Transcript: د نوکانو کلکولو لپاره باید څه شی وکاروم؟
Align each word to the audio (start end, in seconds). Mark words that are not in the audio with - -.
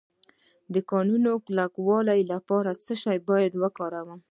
د 0.73 0.75
نوکانو 0.81 1.33
کلکولو 1.45 2.15
لپاره 2.31 2.71
باید 2.71 2.83
څه 2.85 2.93
شی 3.03 3.17
وکاروم؟ 3.61 4.19